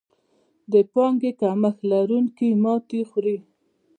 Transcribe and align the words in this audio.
د 0.71 0.73
پانګې 0.93 1.31
کمښت 1.41 1.79
لرونکي 1.91 2.49
ماتې 2.63 3.01
خوري. 3.09 3.37